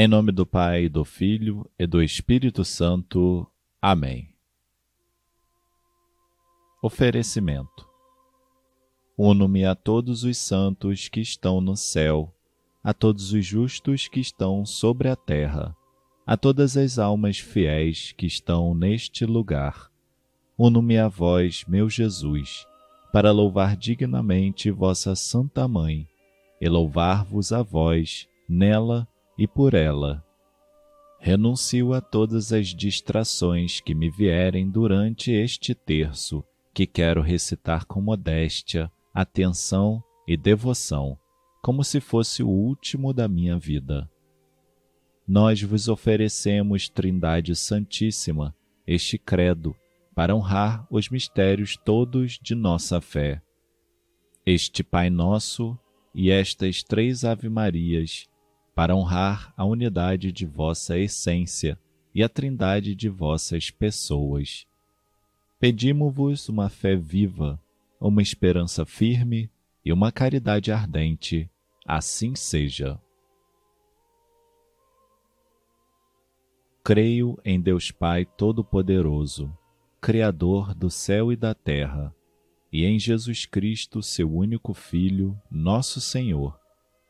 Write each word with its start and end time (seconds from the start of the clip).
Em 0.00 0.06
nome 0.06 0.30
do 0.30 0.46
Pai, 0.46 0.88
do 0.88 1.04
Filho 1.04 1.68
e 1.76 1.84
do 1.84 2.00
Espírito 2.00 2.64
Santo. 2.64 3.44
Amém. 3.82 4.32
Oferecimento. 6.80 7.84
Uno-me 9.16 9.64
a 9.64 9.74
todos 9.74 10.22
os 10.22 10.38
santos 10.38 11.08
que 11.08 11.18
estão 11.18 11.60
no 11.60 11.76
céu, 11.76 12.32
a 12.80 12.94
todos 12.94 13.32
os 13.32 13.44
justos 13.44 14.06
que 14.06 14.20
estão 14.20 14.64
sobre 14.64 15.08
a 15.08 15.16
terra, 15.16 15.76
a 16.24 16.36
todas 16.36 16.76
as 16.76 16.96
almas 16.96 17.40
fiéis 17.40 18.12
que 18.12 18.26
estão 18.26 18.76
neste 18.76 19.26
lugar. 19.26 19.90
Uno-me 20.56 20.96
a 20.96 21.08
vós, 21.08 21.64
meu 21.66 21.90
Jesus, 21.90 22.64
para 23.12 23.32
louvar 23.32 23.76
dignamente 23.76 24.70
vossa 24.70 25.16
Santa 25.16 25.66
Mãe 25.66 26.06
e 26.60 26.68
louvar-vos 26.68 27.50
a 27.52 27.64
vós, 27.64 28.28
nela 28.48 29.08
e 29.38 29.46
por 29.46 29.72
ela. 29.72 30.24
Renuncio 31.20 31.94
a 31.94 32.00
todas 32.00 32.52
as 32.52 32.68
distrações 32.68 33.80
que 33.80 33.94
me 33.94 34.10
vierem 34.10 34.68
durante 34.68 35.30
este 35.30 35.74
terço, 35.74 36.44
que 36.74 36.86
quero 36.86 37.22
recitar 37.22 37.86
com 37.86 38.00
modéstia, 38.00 38.90
atenção 39.14 40.02
e 40.26 40.36
devoção, 40.36 41.18
como 41.62 41.82
se 41.82 42.00
fosse 42.00 42.42
o 42.42 42.48
último 42.48 43.12
da 43.12 43.26
minha 43.28 43.58
vida. 43.58 44.08
Nós 45.26 45.60
vos 45.60 45.88
oferecemos, 45.88 46.88
Trindade 46.88 47.54
Santíssima, 47.54 48.54
este 48.86 49.18
credo, 49.18 49.76
para 50.14 50.34
honrar 50.34 50.86
os 50.90 51.08
mistérios 51.10 51.76
todos 51.76 52.38
de 52.42 52.54
nossa 52.54 53.00
fé. 53.00 53.42
Este 54.46 54.82
Pai 54.82 55.10
Nosso 55.10 55.78
e 56.14 56.30
estas 56.30 56.82
três 56.82 57.24
Ave-Marias, 57.24 58.26
para 58.78 58.94
honrar 58.94 59.52
a 59.56 59.64
unidade 59.64 60.30
de 60.30 60.46
vossa 60.46 60.96
essência 60.96 61.76
e 62.14 62.22
a 62.22 62.28
trindade 62.28 62.94
de 62.94 63.08
vossas 63.08 63.72
pessoas. 63.72 64.68
Pedimo-vos 65.58 66.48
uma 66.48 66.68
fé 66.68 66.94
viva, 66.94 67.60
uma 68.00 68.22
esperança 68.22 68.86
firme 68.86 69.50
e 69.84 69.92
uma 69.92 70.12
caridade 70.12 70.70
ardente. 70.70 71.50
Assim 71.84 72.36
seja. 72.36 73.00
Creio 76.84 77.36
em 77.44 77.60
Deus 77.60 77.90
Pai 77.90 78.24
Todo-Poderoso, 78.24 79.52
Criador 80.00 80.72
do 80.72 80.88
céu 80.88 81.32
e 81.32 81.36
da 81.36 81.52
terra, 81.52 82.14
e 82.72 82.84
em 82.84 82.96
Jesus 82.96 83.44
Cristo, 83.44 84.04
seu 84.04 84.32
único 84.32 84.72
Filho, 84.72 85.36
nosso 85.50 86.00
Senhor 86.00 86.56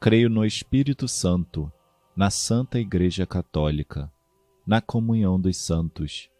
Creio 0.00 0.30
no 0.30 0.44
Espírito 0.44 1.08
Santo, 1.08 1.72
na 2.14 2.30
Santa 2.30 2.78
Igreja 2.78 3.26
Católica, 3.26 4.08
na 4.64 4.80
comunhão 4.80 5.40
dos 5.40 5.56
santos, 5.56 6.30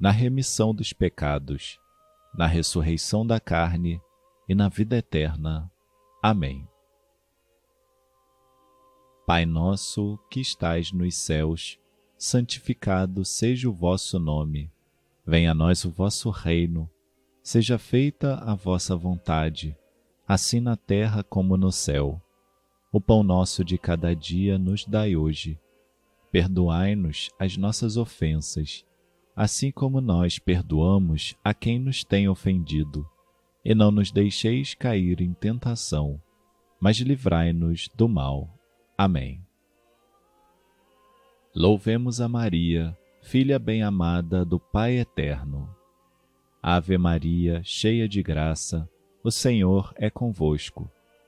na 0.00 0.10
remissão 0.10 0.74
dos 0.74 0.94
pecados, 0.94 1.78
na 2.34 2.46
ressurreição 2.46 3.26
da 3.26 3.38
carne 3.38 4.00
e 4.48 4.54
na 4.54 4.70
vida 4.70 4.96
eterna. 4.96 5.70
Amém. 6.22 6.66
Pai 9.26 9.44
nosso 9.44 10.18
que 10.30 10.40
estais 10.40 10.90
nos 10.90 11.14
céus, 11.14 11.78
santificado 12.16 13.26
seja 13.26 13.68
o 13.68 13.74
vosso 13.74 14.18
nome. 14.18 14.72
Venha 15.26 15.50
a 15.50 15.54
nós 15.54 15.84
o 15.84 15.90
vosso 15.90 16.30
reino. 16.30 16.88
Seja 17.42 17.76
feita 17.76 18.36
a 18.36 18.54
vossa 18.54 18.96
vontade, 18.96 19.76
assim 20.26 20.60
na 20.60 20.78
terra 20.78 21.22
como 21.22 21.58
no 21.58 21.70
céu. 21.70 22.18
O 22.92 23.00
pão 23.00 23.22
nosso 23.22 23.64
de 23.64 23.78
cada 23.78 24.14
dia 24.14 24.58
nos 24.58 24.84
dai 24.84 25.16
hoje. 25.16 25.58
Perdoai-nos 26.30 27.30
as 27.38 27.56
nossas 27.56 27.96
ofensas, 27.96 28.84
assim 29.34 29.70
como 29.70 29.98
nós 29.98 30.38
perdoamos 30.38 31.34
a 31.42 31.54
quem 31.54 31.78
nos 31.78 32.04
tem 32.04 32.28
ofendido. 32.28 33.08
E 33.64 33.74
não 33.74 33.90
nos 33.90 34.12
deixeis 34.12 34.74
cair 34.74 35.22
em 35.22 35.32
tentação, 35.32 36.20
mas 36.78 36.98
livrai-nos 36.98 37.88
do 37.94 38.06
mal. 38.06 38.52
Amém. 38.98 39.40
Louvemos 41.54 42.20
a 42.20 42.28
Maria, 42.28 42.94
filha 43.22 43.58
bem-amada 43.58 44.44
do 44.44 44.60
Pai 44.60 44.98
Eterno. 44.98 45.74
Ave 46.62 46.98
Maria, 46.98 47.62
cheia 47.64 48.06
de 48.06 48.22
graça, 48.22 48.86
o 49.24 49.30
Senhor 49.30 49.94
é 49.96 50.10
convosco. 50.10 50.90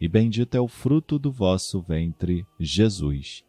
e 0.00 0.08
bendito 0.08 0.54
é 0.54 0.60
o 0.60 0.66
fruto 0.66 1.18
do 1.18 1.30
vosso 1.30 1.82
ventre, 1.82 2.46
Jesus. 2.58 3.44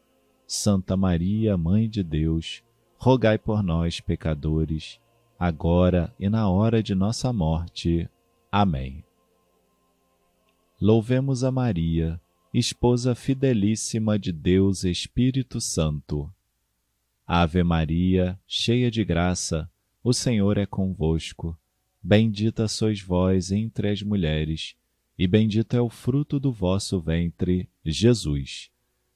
Santa 0.45 0.97
Maria, 0.97 1.57
Mãe 1.57 1.89
de 1.89 2.03
Deus, 2.03 2.61
rogai 2.97 3.37
por 3.37 3.63
nós, 3.63 4.01
pecadores, 4.01 4.99
agora 5.39 6.13
e 6.19 6.27
na 6.27 6.49
hora 6.49 6.83
de 6.83 6.93
nossa 6.93 7.31
morte. 7.31 8.09
Amém. 8.51 9.01
Louvemos 10.79 11.41
a 11.45 11.51
Maria, 11.51 12.19
esposa 12.53 13.15
fidelíssima 13.15 14.19
de 14.19 14.33
Deus 14.33 14.83
Espírito 14.83 15.61
Santo. 15.61 16.29
Ave 17.25 17.63
Maria, 17.63 18.37
cheia 18.45 18.91
de 18.91 19.05
graça, 19.05 19.71
o 20.03 20.11
Senhor 20.11 20.57
é 20.57 20.65
convosco. 20.65 21.57
Bendita 22.03 22.67
sois 22.67 22.99
vós 22.99 23.53
entre 23.53 23.89
as 23.89 24.01
mulheres 24.01 24.75
e 25.21 25.27
bendito 25.27 25.75
é 25.75 25.79
o 25.79 25.87
fruto 25.87 26.39
do 26.39 26.51
vosso 26.51 26.99
ventre, 26.99 27.69
Jesus. 27.85 28.71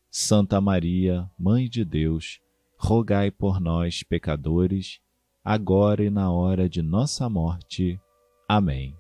Santa 0.07 0.61
Maria, 0.61 1.27
Mãe 1.35 1.67
de 1.67 1.83
Deus, 1.83 2.39
rogai 2.77 3.31
por 3.31 3.59
nós, 3.59 4.03
pecadores, 4.03 5.01
agora 5.43 6.03
e 6.03 6.11
na 6.11 6.31
hora 6.31 6.69
de 6.69 6.83
nossa 6.83 7.27
morte. 7.27 7.99
Amém. 8.47 8.95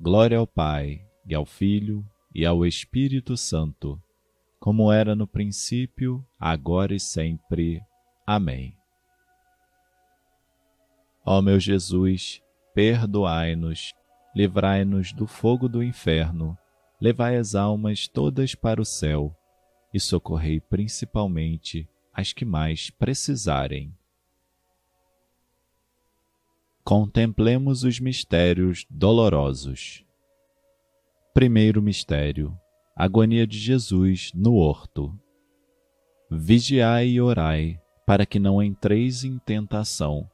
Glória 0.00 0.38
ao 0.38 0.46
Pai, 0.48 1.06
e 1.24 1.36
ao 1.36 1.46
Filho, 1.46 2.04
e 2.34 2.44
ao 2.44 2.66
Espírito 2.66 3.36
Santo, 3.36 3.96
como 4.58 4.90
era 4.90 5.14
no 5.14 5.24
princípio, 5.24 6.26
agora 6.36 6.92
e 6.92 6.98
sempre. 6.98 7.80
Amém. 8.26 8.74
Ó 11.24 11.40
meu 11.40 11.60
Jesus, 11.60 12.42
perdoai-nos 12.74 13.94
livrai-nos 14.34 15.12
do 15.12 15.26
fogo 15.26 15.68
do 15.68 15.82
inferno, 15.82 16.56
levai 17.00 17.36
as 17.36 17.54
almas 17.54 18.06
todas 18.06 18.54
para 18.54 18.80
o 18.80 18.84
céu 18.84 19.34
e 19.92 19.98
socorrei 19.98 20.60
principalmente 20.60 21.88
as 22.12 22.32
que 22.32 22.44
mais 22.44 22.90
precisarem. 22.90 23.94
Contemplemos 26.84 27.84
os 27.84 28.00
mistérios 28.00 28.86
dolorosos. 28.90 30.04
Primeiro 31.32 31.80
mistério: 31.80 32.56
agonia 32.96 33.46
de 33.46 33.58
Jesus 33.58 34.32
no 34.34 34.54
horto. 34.54 35.16
Vigiai 36.30 37.08
e 37.08 37.20
orai, 37.20 37.80
para 38.06 38.24
que 38.24 38.38
não 38.38 38.62
entreis 38.62 39.24
em 39.24 39.38
tentação, 39.38 40.28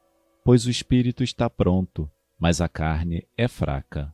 pois 0.44 0.66
o 0.66 0.70
espírito 0.70 1.22
está 1.22 1.48
pronto, 1.48 2.10
mas 2.38 2.60
a 2.60 2.68
carne 2.68 3.26
é 3.36 3.48
fraca. 3.48 4.12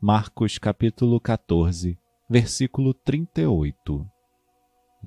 Marcos 0.00 0.58
capítulo 0.58 1.20
14, 1.20 1.98
versículo 2.28 2.92
38. 2.92 4.06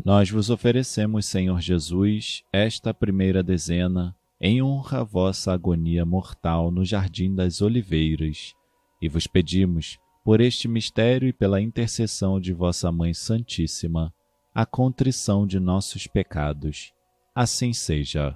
Nós 0.03 0.29
vos 0.29 0.49
oferecemos, 0.49 1.25
Senhor 1.25 1.61
Jesus, 1.61 2.43
esta 2.51 2.93
primeira 2.93 3.41
dezena 3.41 4.15
em 4.39 4.61
honra 4.61 5.01
à 5.01 5.03
vossa 5.03 5.53
agonia 5.53 6.05
mortal 6.05 6.69
no 6.69 6.83
Jardim 6.83 7.33
das 7.33 7.61
Oliveiras, 7.61 8.53
e 9.01 9.07
vos 9.07 9.27
pedimos, 9.27 9.97
por 10.23 10.41
este 10.41 10.67
mistério 10.67 11.27
e 11.27 11.33
pela 11.33 11.61
intercessão 11.61 12.39
de 12.39 12.51
vossa 12.53 12.91
Mãe 12.91 13.13
Santíssima, 13.13 14.13
a 14.53 14.65
contrição 14.65 15.45
de 15.45 15.59
nossos 15.59 16.07
pecados. 16.07 16.93
Assim 17.33 17.73
seja. 17.73 18.35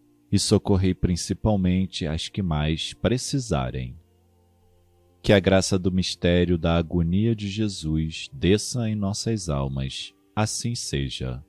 e 0.31 0.39
socorrei 0.39 0.93
principalmente 0.93 2.07
as 2.07 2.29
que 2.29 2.41
mais 2.41 2.93
precisarem. 2.93 3.99
Que 5.21 5.33
a 5.33 5.39
graça 5.39 5.77
do 5.77 5.91
mistério 5.91 6.57
da 6.57 6.77
agonia 6.77 7.35
de 7.35 7.49
Jesus 7.49 8.29
desça 8.31 8.89
em 8.89 8.95
nossas 8.95 9.49
almas, 9.49 10.13
assim 10.35 10.73
seja. 10.73 11.43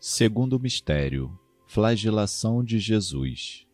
Segundo 0.00 0.58
mistério, 0.58 1.38
flagelação 1.66 2.64
de 2.64 2.78
Jesus. 2.78 3.66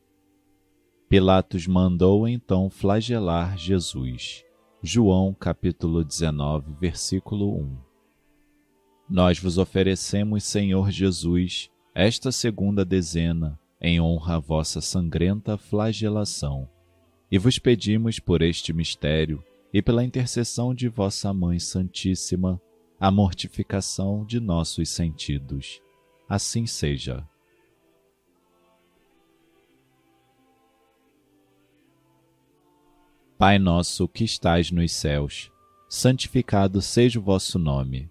Pilatos 1.09 1.67
mandou 1.67 2.29
então 2.29 2.69
flagelar 2.69 3.57
Jesus. 3.57 4.45
João 4.83 5.33
capítulo 5.33 6.05
19, 6.05 6.75
versículo 6.79 7.57
1. 7.57 7.88
Nós 9.09 9.39
vos 9.39 9.59
oferecemos, 9.59 10.45
Senhor 10.45 10.91
Jesus, 10.91 11.71
esta 11.95 12.31
segunda 12.31 12.85
dezena, 12.85 13.59
em 13.81 14.01
honra 14.01 14.37
à 14.37 14.39
vossa 14.39 14.81
sangrenta 14.81 15.57
flagelação, 15.57 16.69
e 17.31 17.39
vos 17.39 17.59
pedimos 17.59 18.19
por 18.19 18.43
este 18.43 18.73
mistério 18.73 19.43
e 19.73 19.81
pela 19.81 20.05
intercessão 20.05 20.75
de 20.75 20.89
vossa 20.89 21.33
Mãe 21.33 21.59
Santíssima, 21.59 22.61
a 22.99 23.11
mortificação 23.11 24.25
de 24.25 24.41
nossos 24.41 24.89
sentidos 24.89 25.81
assim 26.29 26.67
seja. 26.67 27.27
Pai 33.39 33.59
nosso 33.59 34.07
que 34.09 34.25
estais 34.25 34.71
nos 34.71 34.93
céus, 34.93 35.51
santificado 35.89 36.83
seja 36.83 37.19
o 37.19 37.23
vosso 37.23 37.59
nome. 37.59 38.11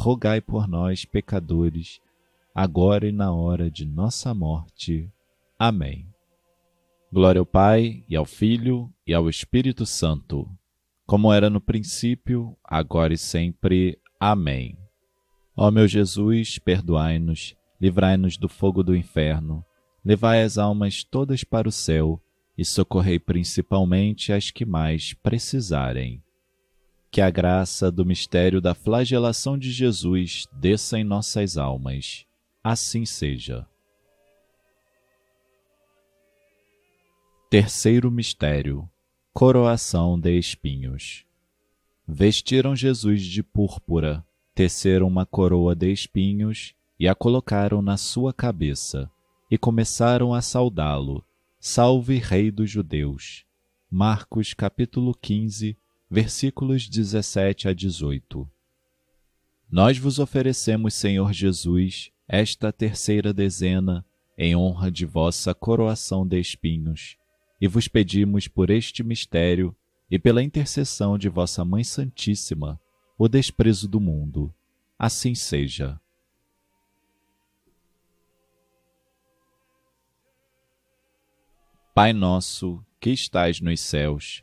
rogai 0.00 0.40
por 0.40 0.66
nós, 0.66 1.04
pecadores, 1.04 2.00
agora 2.54 3.06
e 3.06 3.12
na 3.12 3.32
hora 3.32 3.70
de 3.70 3.84
nossa 3.84 4.32
morte. 4.32 5.12
Amém. 5.58 6.08
Glória 7.12 7.40
ao 7.40 7.46
Pai, 7.46 8.02
e 8.08 8.16
ao 8.16 8.24
Filho, 8.24 8.90
e 9.06 9.12
ao 9.12 9.28
Espírito 9.28 9.84
Santo, 9.84 10.48
como 11.06 11.32
era 11.32 11.50
no 11.50 11.60
princípio, 11.60 12.56
agora 12.64 13.12
e 13.12 13.18
sempre. 13.18 13.98
Amém. 14.18 14.78
Ó 15.54 15.70
meu 15.70 15.86
Jesus, 15.86 16.58
perdoai-nos 16.58 17.54
livrai-nos 17.80 18.36
do 18.36 18.48
fogo 18.48 18.82
do 18.82 18.94
inferno, 18.94 19.64
levai 20.04 20.42
as 20.42 20.58
almas 20.58 21.02
todas 21.02 21.42
para 21.42 21.68
o 21.68 21.72
céu 21.72 22.20
e 22.56 22.64
socorrei 22.64 23.18
principalmente 23.18 24.32
as 24.32 24.50
que 24.50 24.66
mais 24.66 25.14
precisarem. 25.14 26.22
Que 27.10 27.20
a 27.20 27.28
graça 27.28 27.90
do 27.90 28.06
mistério 28.06 28.60
da 28.60 28.72
flagelação 28.72 29.58
de 29.58 29.72
Jesus 29.72 30.46
desça 30.52 30.96
em 30.96 31.02
nossas 31.02 31.58
almas. 31.58 32.24
Assim 32.62 33.04
seja. 33.04 33.66
Terceiro 37.50 38.12
mistério: 38.12 38.88
Coroação 39.32 40.20
de 40.20 40.38
espinhos. 40.38 41.24
Vestiram 42.06 42.76
Jesus 42.76 43.22
de 43.22 43.42
púrpura, 43.42 44.24
teceram 44.54 45.08
uma 45.08 45.26
coroa 45.26 45.74
de 45.74 45.90
espinhos 45.90 46.74
e 46.98 47.08
a 47.08 47.14
colocaram 47.14 47.82
na 47.82 47.96
sua 47.96 48.32
cabeça, 48.32 49.10
e 49.50 49.58
começaram 49.58 50.32
a 50.32 50.40
saudá-lo. 50.40 51.24
Salve, 51.58 52.18
Rei 52.18 52.52
dos 52.52 52.70
Judeus! 52.70 53.44
Marcos 53.90 54.54
capítulo 54.54 55.12
15, 55.12 55.76
versículos 56.10 56.88
17 56.88 57.68
a 57.68 57.72
18. 57.72 58.50
Nós 59.70 59.96
vos 59.96 60.18
oferecemos, 60.18 60.94
Senhor 60.94 61.32
Jesus, 61.32 62.10
esta 62.26 62.72
terceira 62.72 63.32
dezena, 63.32 64.04
em 64.36 64.56
honra 64.56 64.90
de 64.90 65.06
vossa 65.06 65.54
coroação 65.54 66.26
de 66.26 66.40
espinhos 66.40 67.16
e 67.60 67.68
vos 67.68 67.86
pedimos 67.86 68.48
por 68.48 68.70
este 68.70 69.04
mistério 69.04 69.76
e 70.10 70.18
pela 70.18 70.42
intercessão 70.42 71.16
de 71.16 71.28
vossa 71.28 71.64
Mãe 71.64 71.84
Santíssima 71.84 72.80
o 73.16 73.28
desprezo 73.28 73.86
do 73.86 74.00
mundo. 74.00 74.52
Assim 74.98 75.34
seja. 75.34 76.00
Pai 81.94 82.12
nosso, 82.12 82.84
que 82.98 83.10
estais 83.10 83.60
nos 83.60 83.78
céus, 83.80 84.42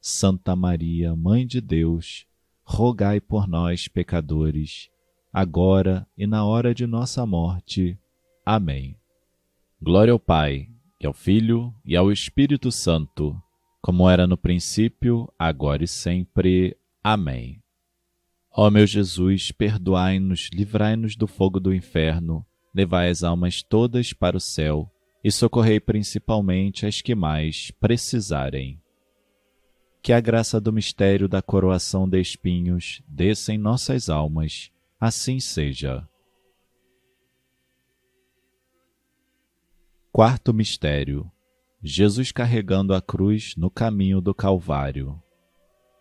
Santa 0.00 0.56
Maria, 0.56 1.14
Mãe 1.14 1.46
de 1.46 1.60
Deus, 1.60 2.26
rogai 2.64 3.20
por 3.20 3.46
nós, 3.46 3.86
pecadores, 3.86 4.88
agora 5.30 6.06
e 6.16 6.26
na 6.26 6.44
hora 6.44 6.74
de 6.74 6.86
nossa 6.86 7.26
morte. 7.26 7.98
Amém. 8.44 8.96
Glória 9.80 10.12
ao 10.12 10.18
Pai, 10.18 10.68
e 10.98 11.06
ao 11.06 11.12
Filho, 11.12 11.74
e 11.84 11.96
ao 11.96 12.10
Espírito 12.10 12.72
Santo, 12.72 13.40
como 13.82 14.08
era 14.08 14.26
no 14.26 14.38
princípio, 14.38 15.30
agora 15.38 15.84
e 15.84 15.88
sempre. 15.88 16.76
Amém. 17.04 17.62
Ó 18.50 18.70
meu 18.70 18.86
Jesus, 18.86 19.52
perdoai-nos, 19.52 20.48
livrai-nos 20.52 21.14
do 21.14 21.26
fogo 21.26 21.60
do 21.60 21.74
inferno, 21.74 22.44
levai 22.74 23.10
as 23.10 23.22
almas 23.22 23.62
todas 23.62 24.14
para 24.14 24.36
o 24.36 24.40
céu 24.40 24.90
e 25.22 25.30
socorrei 25.30 25.78
principalmente 25.78 26.86
as 26.86 27.02
que 27.02 27.14
mais 27.14 27.70
precisarem. 27.72 28.79
Que 30.02 30.12
a 30.12 30.20
graça 30.20 30.60
do 30.60 30.72
mistério 30.72 31.28
da 31.28 31.42
coroação 31.42 32.08
de 32.08 32.20
espinhos 32.20 33.02
desça 33.06 33.52
em 33.52 33.58
nossas 33.58 34.08
almas, 34.08 34.70
assim 34.98 35.38
seja. 35.38 36.08
Quarto 40.10 40.54
mistério: 40.54 41.30
Jesus 41.82 42.32
carregando 42.32 42.94
a 42.94 43.00
cruz 43.00 43.54
no 43.56 43.70
caminho 43.70 44.20
do 44.20 44.34
Calvário. 44.34 45.22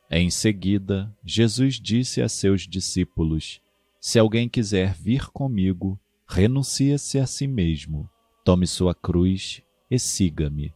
Em 0.10 0.30
seguida, 0.30 1.16
Jesus 1.24 1.76
disse 1.76 2.22
a 2.22 2.28
seus 2.28 2.68
discípulos: 2.68 3.62
Se 4.00 4.18
alguém 4.18 4.50
quiser 4.50 4.94
vir 4.94 5.30
comigo, 5.30 6.00
renuncie-se 6.28 7.20
a 7.20 7.28
si 7.28 7.48
mesmo, 7.48 8.10
tome 8.44 8.66
sua 8.66 8.96
cruz 8.96 9.62
e 9.92 10.00
siga-me. 10.00 10.74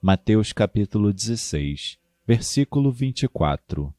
Mateus 0.00 0.52
capítulo 0.52 1.12
16, 1.12 1.98
versículo 2.28 2.92
24. 2.92 3.90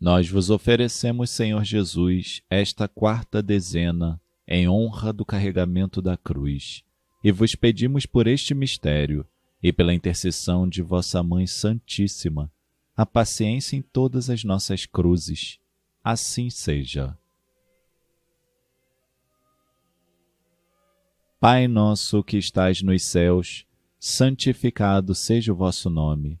Nós 0.00 0.30
vos 0.30 0.48
oferecemos, 0.48 1.28
Senhor 1.28 1.62
Jesus, 1.62 2.40
esta 2.48 2.88
quarta 2.88 3.42
dezena 3.42 4.18
em 4.46 4.66
honra 4.66 5.12
do 5.12 5.26
carregamento 5.26 6.00
da 6.00 6.16
cruz 6.16 6.82
e 7.22 7.30
vos 7.30 7.54
pedimos 7.54 8.06
por 8.06 8.26
este 8.26 8.54
mistério 8.54 9.26
e 9.62 9.70
pela 9.70 9.92
intercessão 9.92 10.66
de 10.66 10.80
vossa 10.80 11.22
Mãe 11.22 11.46
Santíssima, 11.46 12.50
a 12.96 13.04
paciência 13.04 13.76
em 13.76 13.82
todas 13.82 14.30
as 14.30 14.42
nossas 14.42 14.86
cruzes. 14.86 15.58
Assim 16.02 16.48
seja. 16.48 17.14
Pai 21.38 21.68
nosso 21.68 22.24
que 22.24 22.38
estais 22.38 22.80
nos 22.80 23.02
céus, 23.02 23.66
santificado 24.00 25.14
seja 25.14 25.52
o 25.52 25.56
vosso 25.56 25.90
nome. 25.90 26.40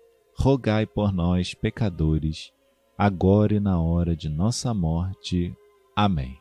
rogai 0.41 0.87
por 0.87 1.13
nós, 1.13 1.53
pecadores, 1.53 2.51
agora 2.97 3.53
e 3.53 3.59
na 3.59 3.79
hora 3.79 4.15
de 4.15 4.27
nossa 4.27 4.73
morte. 4.73 5.55
Amém. 5.95 6.35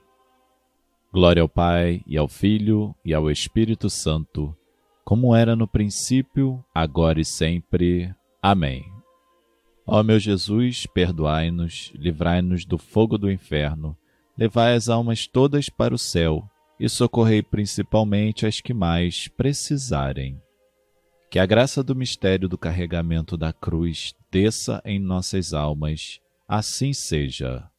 Glória 1.13 1.43
ao 1.43 1.49
Pai, 1.49 2.03
e 2.07 2.17
ao 2.17 2.27
Filho, 2.27 2.95
e 3.05 3.13
ao 3.13 3.31
Espírito 3.31 3.91
Santo, 3.91 4.57
como 5.05 5.37
era 5.37 5.55
no 5.55 5.69
princípio, 5.69 6.65
agora 6.75 7.21
e 7.21 7.27
sempre. 7.27 8.11
Amém. 8.41 8.91
Ó 9.87 10.03
meu 10.03 10.19
Jesus, 10.19 10.87
perdoai-nos, 10.87 11.93
livrai-nos 11.95 12.65
do 12.65 12.79
fogo 12.79 13.19
do 13.19 13.31
inferno, 13.31 13.95
levai 14.35 14.75
as 14.77 14.89
almas 14.89 15.27
todas 15.27 15.69
para 15.69 15.95
o 15.95 15.99
céu 15.99 16.49
e 16.79 16.89
socorrei 16.89 17.43
principalmente 17.43 18.47
as 18.47 18.63
que 18.63 18.73
mais 18.73 19.29
precisarem. 19.29 20.41
Que 21.31 21.39
a 21.39 21.47
graça 21.47 21.81
do 21.81 21.95
mistério 21.95 22.49
do 22.49 22.59
carregamento 22.59 23.37
da 23.37 23.53
cruz 23.53 24.17
desça 24.33 24.83
em 24.85 24.99
nossas 24.99 25.55
almas, 25.55 26.21
assim 26.49 26.93
seja. 26.93 27.71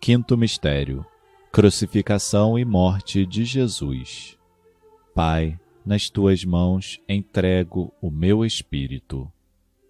Quinto 0.00 0.38
mistério: 0.38 1.04
Crucificação 1.52 2.58
e 2.58 2.64
morte 2.64 3.26
de 3.26 3.44
Jesus. 3.44 4.38
Pai, 5.14 5.60
nas 5.84 6.08
tuas 6.08 6.46
mãos 6.46 6.98
entrego 7.06 7.92
o 8.00 8.10
meu 8.10 8.46
espírito. 8.46 9.30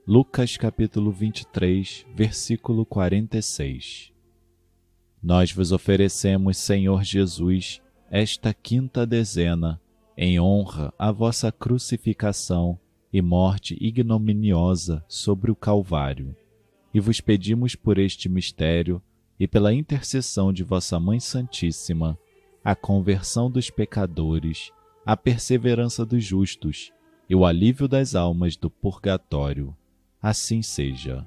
Lucas 0.05 0.57
capítulo 0.57 1.13
23, 1.13 2.05
versículo 2.17 2.85
46. 2.85 4.13
Nós 5.23 5.53
vos 5.53 5.71
oferecemos, 5.71 6.59
Senhor 6.59 7.05
Jesus, 7.05 7.81
esta 8.11 8.53
quinta 8.55 9.07
dezena, 9.07 9.81
em 10.17 10.41
honra 10.41 10.93
à 10.99 11.13
vossa 11.13 11.53
crucificação 11.53 12.79
e 13.13 13.23
morte 13.23 13.77
ignominiosa 13.81 15.05
sobre 15.09 15.51
o 15.51 15.57
Calvário. 15.57 16.35
E 16.93 17.01
vos 17.01 17.21
pedimos 17.21 17.75
por 17.75 17.99
este 17.99 18.29
mistério 18.29 19.01
e 19.39 19.47
pela 19.47 19.73
intercessão 19.73 20.53
de 20.53 20.65
vossa 20.65 20.99
Mãe 20.99 21.21
Santíssima, 21.21 22.19
a 22.65 22.75
conversão 22.75 23.51
dos 23.51 23.71
pecadores 23.71 24.73
a 25.09 25.17
perseverança 25.17 26.05
dos 26.05 26.23
justos 26.23 26.93
e 27.31 27.35
o 27.35 27.47
alívio 27.47 27.89
das 27.89 28.15
almas 28.15 28.59
do 28.59 28.69
purgatório. 28.69 29.75
Assim 30.21 30.61
seja. 30.61 31.27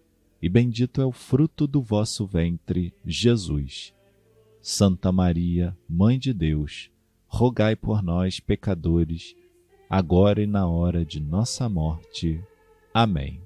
e 0.41 0.49
bendito 0.49 0.99
é 1.01 1.05
o 1.05 1.11
fruto 1.11 1.67
do 1.67 1.81
vosso 1.81 2.25
ventre, 2.25 2.93
Jesus. 3.05 3.93
Santa 4.59 5.11
Maria, 5.11 5.77
Mãe 5.87 6.17
de 6.17 6.33
Deus, 6.33 6.89
rogai 7.27 7.75
por 7.75 8.01
nós, 8.01 8.39
pecadores, 8.39 9.35
agora 9.87 10.41
e 10.41 10.47
na 10.47 10.67
hora 10.67 11.05
de 11.05 11.19
nossa 11.19 11.69
morte. 11.69 12.43
Amém. 12.93 13.39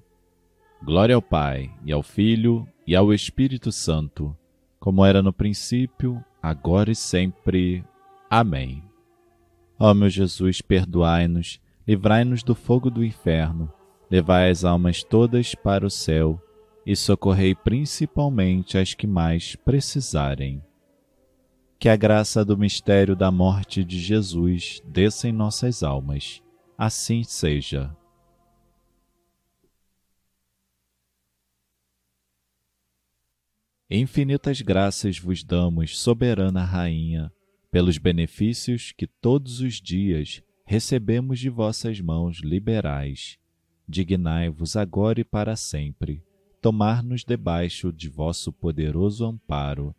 Glória 0.82 1.16
ao 1.16 1.22
Pai, 1.22 1.70
e 1.84 1.92
ao 1.92 2.02
Filho, 2.02 2.68
e 2.88 2.96
ao 2.96 3.14
Espírito 3.14 3.72
Santo, 3.72 4.36
como 4.80 5.04
era 5.04 5.22
no 5.22 5.34
princípio, 5.34 6.24
agora 6.42 6.92
e 6.92 6.96
sempre. 6.96 7.84
Amém. 8.30 8.84
Ó 9.78 9.94
meu 9.94 10.10
Jesus, 10.10 10.62
perdoai-nos, 10.62 11.60
livrai-nos 11.86 12.42
do 12.42 12.56
fogo 12.56 12.90
do 12.90 13.04
inferno, 13.04 13.72
levai 14.10 14.50
as 14.50 14.64
almas 14.64 15.04
todas 15.04 15.56
para 15.56 15.86
o 15.86 15.90
céu 15.90 16.42
e 16.86 16.96
socorrei 16.96 17.56
principalmente 17.56 18.78
as 18.78 18.94
que 18.94 19.08
mais 19.08 19.56
precisarem. 19.56 20.64
Que 21.80 21.90
a 21.90 21.96
graça 21.96 22.46
do 22.46 22.58
mistério 22.58 23.16
da 23.16 23.32
morte 23.32 23.84
de 23.84 24.00
Jesus 24.00 24.82
desça 24.86 25.28
em 25.28 25.32
nossas 25.32 25.82
almas. 25.82 26.44
Assim 26.78 27.24
seja. 27.24 27.96
Infinitas 33.90 34.62
graças 34.62 35.20
vos 35.20 35.44
damos, 35.44 35.98
soberana 35.98 36.64
Rainha, 36.64 37.32
pelos 37.72 37.98
benefícios 37.98 38.92
que 38.92 39.06
todos 39.06 39.60
os 39.60 39.76
dias 39.76 40.42
recebemos 40.66 41.40
de 41.40 41.50
vossas 41.50 42.00
mãos 42.00 42.38
liberais. 42.38 43.38
Dignai-vos 43.88 44.76
agora 44.76 45.20
e 45.22 45.24
para 45.24 45.56
sempre 45.56 46.24
tomar-nos 46.66 47.24
debaixo 47.24 47.94
de 47.94 48.10
vosso 48.10 48.52
poderoso 48.52 49.24
amparo, 49.24 49.94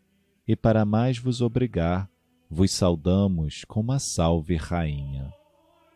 e 0.48 0.56
para 0.56 0.84
mais 0.84 1.16
vos 1.16 1.40
obrigar, 1.40 2.10
vos 2.50 2.72
saudamos 2.72 3.64
com 3.66 3.78
uma 3.78 4.00
salve, 4.00 4.56
Rainha. 4.56 5.32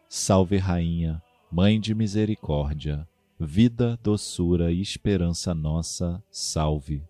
Salve, 0.08 0.58
Rainha, 0.58 1.20
Mãe 1.50 1.80
de 1.80 1.92
misericórdia, 1.92 3.04
vida, 3.36 3.98
doçura 4.00 4.70
e 4.70 4.80
esperança 4.80 5.52
nossa, 5.52 6.22
salve. 6.30 7.02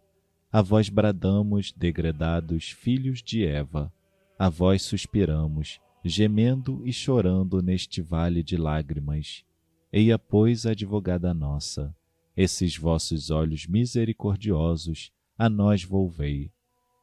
A 0.50 0.62
vós 0.62 0.88
bradamos, 0.88 1.70
degredados 1.70 2.70
filhos 2.70 3.22
de 3.22 3.44
Eva, 3.44 3.92
a 4.38 4.48
vós 4.48 4.80
suspiramos, 4.80 5.78
gemendo 6.02 6.80
e 6.86 6.94
chorando 6.94 7.60
neste 7.60 8.00
vale 8.00 8.42
de 8.42 8.56
lágrimas. 8.56 9.44
Eia, 9.92 10.18
pois, 10.18 10.64
advogada 10.64 11.34
nossa, 11.34 11.94
esses 12.36 12.76
vossos 12.76 13.30
olhos 13.30 13.66
misericordiosos 13.66 15.12
a 15.38 15.48
nós 15.48 15.82
volvei, 15.82 16.50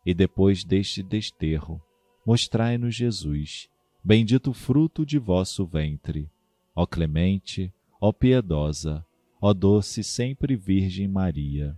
e 0.06 0.14
depois 0.14 0.64
deste 0.64 1.04
desterro, 1.04 1.82
mostrai-nos 2.26 2.96
Jesus, 2.96 3.70
bendito 4.04 4.54
fruto 4.54 5.06
de 5.06 5.18
vosso 5.18 5.66
ventre. 5.66 6.30
Ó 6.76 6.86
clemente, 6.86 7.74
ó 8.00 8.12
piedosa, 8.12 9.06
ó 9.42 9.54
doce 9.54 10.04
sempre 10.04 10.56
Virgem 10.56 11.08
Maria, 11.08 11.78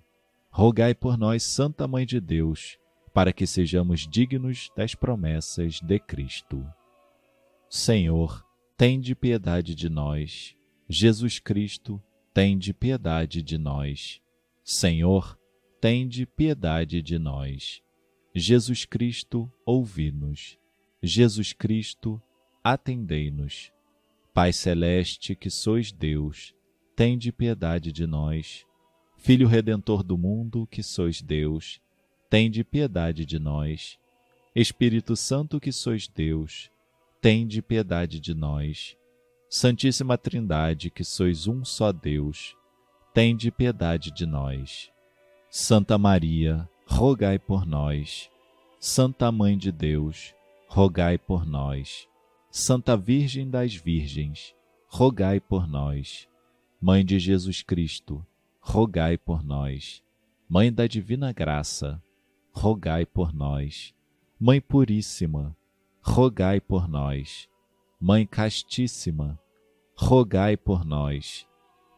rogai 0.52 0.94
por 0.94 1.18
nós, 1.18 1.44
Santa 1.44 1.88
Mãe 1.88 2.06
de 2.06 2.20
Deus, 2.20 2.78
para 3.14 3.34
que 3.34 3.48
sejamos 3.48 4.08
dignos 4.08 4.70
das 4.76 4.94
promessas 4.94 5.80
de 5.82 6.00
Cristo. 6.00 6.66
Senhor, 7.70 8.46
tende 8.78 9.16
piedade 9.16 9.76
de 9.76 9.90
nós. 9.90 10.56
Jesus 10.88 11.40
Cristo, 11.40 12.02
tende 12.34 12.74
piedade 12.74 13.42
de 13.42 13.58
nós. 13.58 14.22
Senhor, 14.64 15.38
tende 15.82 16.26
piedade 16.26 17.02
de 17.02 17.18
nós. 17.18 17.82
Jesus 18.36 18.86
Cristo, 18.86 19.52
ouvi-nos. 19.66 20.58
Jesus 21.02 21.54
Cristo, 21.54 22.22
atendei-nos. 22.64 23.72
Pai 24.34 24.54
celeste, 24.54 25.36
que 25.36 25.50
sois 25.50 25.92
Deus, 25.92 26.54
tende 26.96 27.32
piedade 27.32 27.92
de 27.92 28.06
nós. 28.06 28.66
Filho 29.18 29.48
redentor 29.48 30.04
do 30.04 30.18
mundo, 30.18 30.68
que 30.68 30.84
sois 30.84 31.22
Deus, 31.22 31.82
tende 32.30 32.64
piedade 32.64 33.26
de 33.26 33.40
nós. 33.40 33.98
Espírito 34.56 35.16
Santo, 35.16 35.60
que 35.60 35.72
sois 35.72 36.08
Deus, 36.08 36.70
tende 37.22 37.62
piedade 37.62 38.20
de 38.20 38.34
nós. 38.34 38.96
Santíssima 39.50 40.16
Trindade, 40.16 40.92
que 40.92 41.04
sois 41.04 41.48
um 41.48 41.66
só 41.66 41.92
Deus, 41.92 42.56
tende 43.16 43.50
piedade 43.50 44.12
de 44.12 44.28
nós. 44.28 44.92
Santa 45.50 45.98
Maria, 45.98 46.70
rogai 46.86 47.40
por 47.40 47.66
nós. 47.66 48.30
Santa 48.80 49.32
Mãe 49.32 49.58
de 49.58 49.72
Deus, 49.72 50.36
rogai 50.68 51.18
por 51.18 51.48
nós. 51.48 52.08
Santa 52.52 52.96
Virgem 52.96 53.50
das 53.50 53.74
Virgens, 53.74 54.54
rogai 54.88 55.40
por 55.40 55.68
nós. 55.68 56.28
Mãe 56.80 57.04
de 57.04 57.18
Jesus 57.18 57.64
Cristo, 57.64 58.24
rogai 58.62 59.18
por 59.18 59.44
nós. 59.44 60.04
Mãe 60.48 60.72
da 60.72 60.86
Divina 60.86 61.34
Graça, 61.34 62.00
rogai 62.52 63.04
por 63.04 63.34
nós. 63.34 63.96
Mãe 64.40 64.62
Puríssima, 64.62 65.58
rogai 66.04 66.62
por 66.62 66.88
nós. 66.88 67.50
Mãe 68.02 68.26
Castíssima, 68.26 69.38
rogai 69.94 70.56
por 70.56 70.86
nós. 70.86 71.46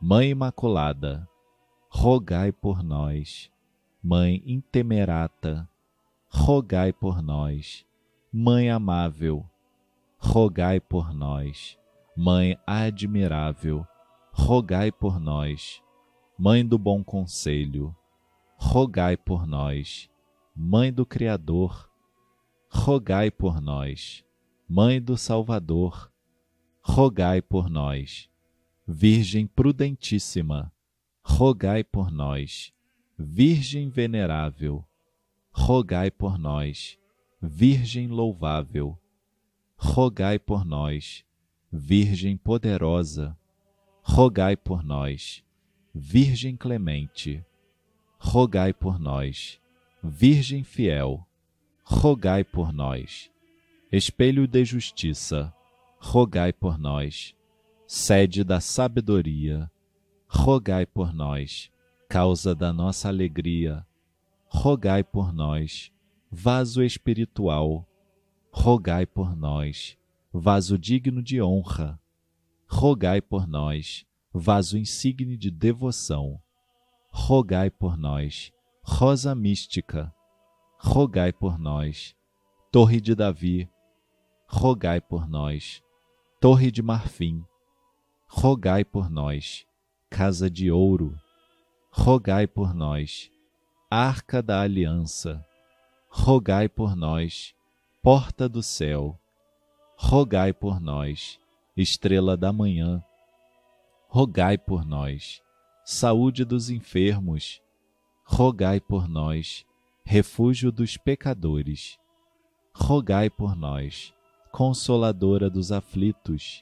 Mãe 0.02 0.32
Imaculada, 0.32 1.30
rogai 1.92 2.52
por 2.52 2.82
nós. 2.82 3.52
Mãe 4.02 4.42
Intemerata, 4.44 5.70
rogai 6.28 6.92
por 6.92 7.22
nós. 7.22 7.86
Mãe 8.34 8.72
Amável, 8.72 9.48
rogai 10.18 10.80
por 10.80 11.14
nós. 11.14 11.78
Mãe 12.18 12.58
Admirável, 12.66 13.86
rogai 14.32 14.92
por 14.92 15.20
nós. 15.20 15.84
Mãe 16.36 16.66
do 16.66 16.80
Bom 16.80 17.04
Conselho, 17.04 17.96
rogai 18.56 19.16
por 19.16 19.46
nós. 19.46 20.10
Mãe 20.56 20.92
do 20.92 21.06
Criador, 21.06 21.88
rogai 22.72 23.30
por 23.30 23.62
nós. 23.62 24.26
Mãe 24.74 25.02
do 25.02 25.18
Salvador, 25.18 26.10
rogai 26.82 27.42
por 27.42 27.70
nós. 27.70 28.30
Virgem 28.88 29.46
prudentíssima, 29.46 30.72
rogai 31.22 31.84
por 31.84 32.10
nós. 32.10 32.72
Virgem 33.20 33.90
venerável, 33.90 34.88
rogai 35.52 36.10
por 36.10 36.38
nós. 36.38 36.98
Virgem 37.42 38.08
louvável, 38.08 38.98
rogai 39.76 40.40
por 40.40 40.64
nós. 40.64 41.26
Virgem 41.70 42.38
poderosa, 42.38 43.38
rogai 44.02 44.56
por 44.56 44.86
nós. 44.86 45.44
Virgem 45.94 46.56
clemente, 46.56 47.44
rogai 48.18 48.72
por 48.72 48.98
nós. 48.98 49.60
Virgem 50.02 50.64
fiel, 50.64 51.28
rogai 51.84 52.46
por 52.46 52.72
nós 52.72 53.30
espelho 53.92 54.48
de 54.48 54.64
justiça, 54.64 55.54
rogai 56.00 56.54
por 56.54 56.78
nós. 56.78 57.36
Sede 57.86 58.42
da 58.42 58.62
sabedoria, 58.62 59.70
rogai 60.28 60.86
por 60.86 61.14
nós. 61.14 61.70
Causa 62.08 62.56
da 62.56 62.72
nossa 62.72 63.10
alegria, 63.10 63.86
rogai 64.46 65.04
por 65.04 65.34
nós. 65.34 65.92
Vaso 66.32 66.82
espiritual, 66.82 67.86
rogai 68.50 69.06
por 69.06 69.36
nós. 69.36 69.98
Vaso 70.32 70.78
digno 70.78 71.22
de 71.22 71.42
honra, 71.42 72.00
rogai 72.66 73.22
por 73.22 73.46
nós. 73.46 74.06
Vaso 74.34 74.78
insigne 74.78 75.36
de 75.36 75.52
devoção, 75.52 76.42
rogai 77.12 77.70
por 77.70 77.98
nós. 77.98 78.54
Rosa 78.82 79.36
mística, 79.36 80.14
rogai 80.80 81.34
por 81.34 81.60
nós. 81.60 82.16
Torre 82.72 83.02
de 83.02 83.14
Davi, 83.14 83.70
rogai 84.52 85.00
por 85.00 85.30
nós. 85.30 85.82
Torre 86.40 86.72
de 86.72 86.82
marfim, 86.82 87.44
rogai 88.28 88.84
por 88.84 89.10
nós. 89.10 89.66
Casa 90.10 90.50
de 90.50 90.70
ouro, 90.70 91.18
rogai 91.90 92.46
por 92.46 92.74
nós. 92.74 93.32
Arca 93.90 94.42
da 94.42 94.62
Aliança, 94.62 95.44
rogai 96.10 96.68
por 96.68 96.96
nós. 96.96 97.56
Porta 98.04 98.50
do 98.50 98.62
céu, 98.62 99.18
rogai 99.96 100.52
por 100.52 100.82
nós. 100.82 101.40
Estrela 101.78 102.36
da 102.36 102.52
manhã, 102.52 103.02
rogai 104.10 104.58
por 104.58 104.84
nós. 104.84 105.42
Saúde 105.86 106.44
dos 106.44 106.70
enfermos, 106.70 107.62
rogai 108.26 108.82
por 108.82 109.08
nós. 109.08 109.66
Refúgio 110.04 110.72
dos 110.72 110.98
pecadores, 110.98 111.98
rogai 112.74 113.30
por 113.30 113.56
nós. 113.56 114.14
Consoladora 114.52 115.50
dos 115.50 115.72
aflitos, 115.72 116.62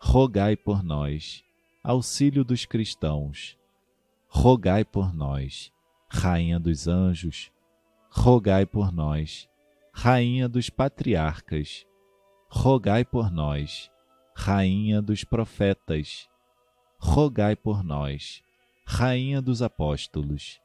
rogai 0.00 0.56
por 0.56 0.82
nós. 0.82 1.44
Auxílio 1.82 2.44
dos 2.44 2.66
cristãos, 2.66 3.56
rogai 4.28 4.84
por 4.84 5.14
nós. 5.14 5.72
Rainha 6.08 6.58
dos 6.58 6.88
anjos, 6.88 7.52
rogai 8.10 8.66
por 8.66 8.90
nós. 8.90 9.48
Rainha 9.92 10.48
dos 10.48 10.70
patriarcas, 10.70 11.86
rogai 12.48 13.04
por 13.04 13.30
nós. 13.30 13.88
Rainha 14.34 15.00
dos 15.00 15.22
profetas, 15.22 16.28
rogai 16.98 17.54
por 17.54 17.84
nós. 17.84 18.42
Rainha 18.84 19.40
dos 19.40 19.62
apóstolos, 19.62 20.60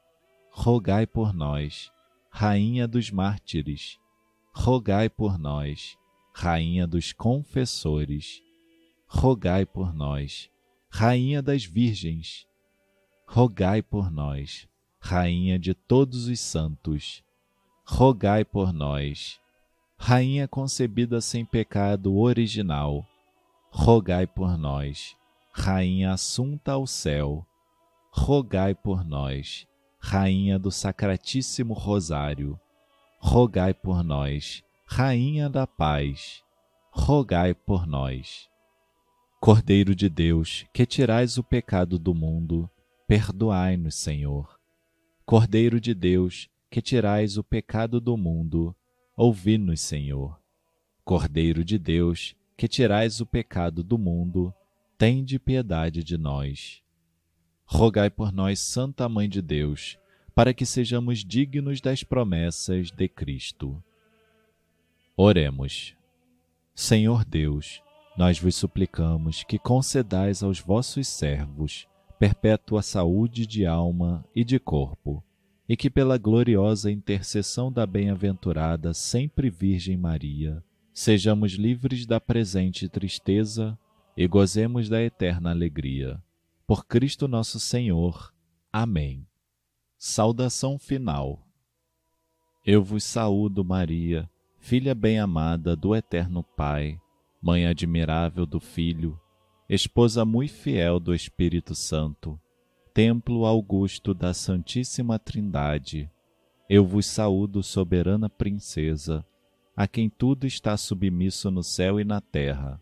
rogai 0.51 1.05
por 1.05 1.31
nós. 1.31 1.91
Rainha 2.31 2.87
dos 2.87 3.11
mártires, 3.11 3.99
rogai 4.51 5.09
por 5.09 5.37
nós. 5.37 5.95
Rainha 6.37 6.85
dos 6.85 7.13
confessores, 7.13 8.43
rogai 9.07 9.65
por 9.65 9.93
nós. 9.93 10.49
Rainha 10.89 11.41
das 11.41 11.63
virgens, 11.63 12.45
rogai 13.25 13.81
por 13.81 14.11
nós. 14.11 14.67
Rainha 14.99 15.57
de 15.57 15.73
todos 15.73 16.27
os 16.27 16.37
santos, 16.41 17.23
rogai 17.85 18.43
por 18.43 18.73
nós. 18.73 19.39
Rainha 19.97 20.45
concebida 20.45 21.21
sem 21.21 21.45
pecado 21.45 22.17
original, 22.17 23.07
rogai 23.71 24.27
por 24.27 24.57
nós. 24.57 25.15
Rainha 25.53 26.11
assunta 26.11 26.73
ao 26.73 26.85
céu, 26.85 27.47
rogai 28.11 28.75
por 28.75 29.05
nós. 29.05 29.65
Rainha 29.99 30.59
do 30.59 30.69
Sacratíssimo 30.69 31.73
Rosário, 31.73 32.59
rogai 33.19 33.73
por 33.73 34.03
nós. 34.03 34.64
Rainha 34.87 35.49
da 35.49 35.67
Paz, 35.67 36.41
rogai 36.91 37.53
por 37.53 37.85
nós. 37.85 38.47
Cordeiro 39.41 39.95
de 39.95 40.07
Deus, 40.07 40.63
que 40.71 40.85
tirais 40.85 41.37
o 41.37 41.43
pecado 41.43 41.99
do 41.99 42.13
mundo, 42.13 42.69
perdoai-nos, 43.07 43.95
Senhor. 43.95 44.57
Cordeiro 45.25 45.81
de 45.81 45.93
Deus, 45.93 46.47
que 46.69 46.81
tirais 46.81 47.35
o 47.35 47.43
pecado 47.43 47.99
do 47.99 48.15
mundo, 48.15 48.73
ouvi-nos, 49.17 49.81
Senhor. 49.81 50.39
Cordeiro 51.03 51.65
de 51.65 51.77
Deus, 51.77 52.35
que 52.55 52.67
tirais 52.67 53.19
o 53.19 53.25
pecado 53.25 53.83
do 53.83 53.97
mundo, 53.97 54.53
tende 54.97 55.39
piedade 55.39 56.03
de 56.03 56.17
nós. 56.17 56.81
Rogai 57.65 58.09
por 58.09 58.31
nós, 58.31 58.59
Santa 58.59 59.09
Mãe 59.09 59.27
de 59.27 59.41
Deus, 59.41 59.97
para 60.33 60.53
que 60.53 60.65
sejamos 60.65 61.25
dignos 61.25 61.81
das 61.81 62.03
promessas 62.03 62.91
de 62.91 63.09
Cristo. 63.09 63.83
Oremos. 65.17 65.95
Senhor 66.73 67.23
Deus, 67.23 67.81
nós 68.17 68.37
vos 68.37 68.53
suplicamos 68.53 69.43
que 69.43 69.57
concedais 69.57 70.43
aos 70.43 70.59
vossos 70.59 71.07
servos 71.07 71.87
perpétua 72.19 72.81
saúde 72.81 73.47
de 73.47 73.65
alma 73.65 74.25
e 74.35 74.43
de 74.43 74.59
corpo, 74.59 75.23
e 75.69 75.77
que 75.77 75.89
pela 75.89 76.17
gloriosa 76.17 76.91
intercessão 76.91 77.71
da 77.71 77.85
bem-aventurada 77.85 78.93
sempre 78.93 79.49
Virgem 79.49 79.95
Maria, 79.95 80.61
sejamos 80.93 81.53
livres 81.53 82.05
da 82.05 82.19
presente 82.19 82.89
tristeza 82.89 83.77
e 84.17 84.27
gozemos 84.27 84.89
da 84.89 85.01
eterna 85.01 85.51
alegria. 85.51 86.21
Por 86.67 86.85
Cristo 86.85 87.25
nosso 87.25 87.57
Senhor. 87.57 88.33
Amém. 88.71 89.25
Saudação 89.97 90.77
final. 90.77 91.41
Eu 92.65 92.83
vos 92.83 93.03
saúdo, 93.03 93.63
Maria, 93.63 94.29
filha 94.65 94.95
bem-amada 94.95 95.75
do 95.75 95.95
Eterno 95.95 96.41
Pai, 96.41 96.99
mãe 97.39 97.67
admirável 97.67 98.47
do 98.47 98.59
Filho, 98.59 99.15
esposa 99.69 100.25
muito 100.25 100.53
fiel 100.55 100.99
do 100.99 101.13
Espírito 101.13 101.75
Santo, 101.75 102.39
templo 102.91 103.45
augusto 103.45 104.11
da 104.11 104.33
Santíssima 104.33 105.19
Trindade, 105.19 106.09
eu 106.67 106.83
vos 106.83 107.05
saúdo, 107.05 107.61
soberana 107.61 108.27
princesa, 108.27 109.23
a 109.77 109.87
quem 109.87 110.09
tudo 110.09 110.47
está 110.47 110.75
submisso 110.75 111.51
no 111.51 111.61
céu 111.61 111.99
e 111.99 112.03
na 112.03 112.19
terra. 112.19 112.81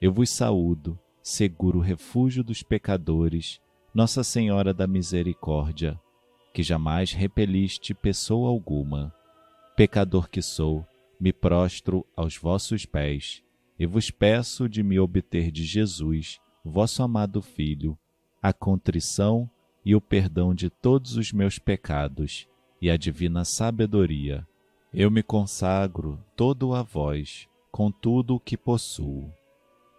Eu 0.00 0.14
vos 0.14 0.30
saúdo, 0.30 0.98
seguro 1.22 1.80
refúgio 1.80 2.42
dos 2.42 2.62
pecadores, 2.62 3.60
Nossa 3.92 4.24
Senhora 4.24 4.72
da 4.72 4.86
Misericórdia, 4.86 6.00
que 6.54 6.62
jamais 6.62 7.12
repeliste 7.12 7.92
pessoa 7.92 8.48
alguma. 8.48 9.14
Pecador 9.76 10.26
que 10.26 10.40
sou, 10.40 10.86
me 11.20 11.32
prostro 11.32 12.06
aos 12.16 12.36
vossos 12.36 12.86
pés 12.86 13.42
e 13.78 13.84
vos 13.84 14.10
peço 14.10 14.68
de 14.68 14.82
me 14.82 14.98
obter 14.98 15.50
de 15.50 15.64
Jesus, 15.64 16.40
vosso 16.64 17.02
amado 17.02 17.42
Filho, 17.42 17.96
a 18.42 18.52
contrição 18.52 19.48
e 19.84 19.94
o 19.94 20.00
perdão 20.00 20.54
de 20.54 20.70
todos 20.70 21.16
os 21.16 21.32
meus 21.32 21.58
pecados 21.58 22.48
e 22.80 22.90
a 22.90 22.96
divina 22.96 23.44
sabedoria. 23.44 24.46
Eu 24.92 25.10
me 25.10 25.22
consagro 25.22 26.18
todo 26.34 26.74
a 26.74 26.82
vós, 26.82 27.48
com 27.70 27.90
tudo 27.90 28.34
o 28.34 28.40
que 28.40 28.56
possuo. 28.56 29.32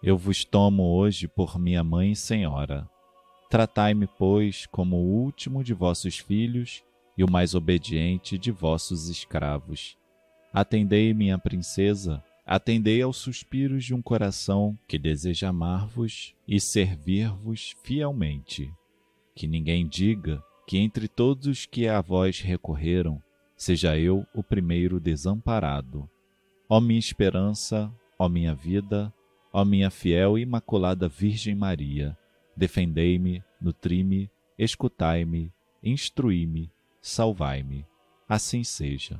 Eu 0.03 0.17
vos 0.17 0.43
tomo 0.43 0.95
hoje 0.95 1.27
por 1.27 1.57
minha 1.59 1.83
Mãe 1.83 2.11
e 2.11 2.15
Senhora. 2.15 2.89
Tratai-me, 3.49 4.07
pois, 4.07 4.65
como 4.65 4.97
o 4.97 5.23
último 5.23 5.63
de 5.63 5.73
vossos 5.73 6.17
filhos 6.17 6.83
e 7.17 7.23
o 7.23 7.31
mais 7.31 7.53
obediente 7.53 8.37
de 8.37 8.51
vossos 8.51 9.09
escravos. 9.09 10.00
Atendei, 10.53 11.13
minha 11.13 11.37
princesa, 11.37 12.21
atendei 12.45 13.01
aos 13.01 13.15
suspiros 13.15 13.85
de 13.85 13.93
um 13.93 14.01
coração 14.01 14.77
que 14.85 14.99
deseja 14.99 15.47
amar-vos 15.47 16.35
e 16.45 16.59
servir-vos 16.59 17.73
fielmente. 17.83 18.69
Que 19.33 19.47
ninguém 19.47 19.87
diga 19.87 20.43
que 20.67 20.77
entre 20.77 21.07
todos 21.07 21.47
os 21.47 21.65
que 21.65 21.87
a 21.87 22.01
vós 22.01 22.41
recorreram, 22.41 23.21
seja 23.55 23.97
eu 23.97 24.25
o 24.33 24.43
primeiro 24.43 24.99
desamparado. 24.99 26.09
Ó 26.67 26.81
minha 26.81 26.99
esperança, 26.99 27.89
ó 28.19 28.27
minha 28.27 28.53
vida, 28.53 29.13
ó 29.53 29.63
minha 29.63 29.89
fiel 29.89 30.37
e 30.37 30.41
imaculada 30.41 31.07
Virgem 31.07 31.55
Maria, 31.55 32.17
defendei-me, 32.57 33.41
nutri-me, 33.61 34.29
escutai-me, 34.57 35.51
instruí-me, 35.81 36.69
salvai-me. 37.01 37.85
Assim 38.27 38.63
seja. 38.63 39.19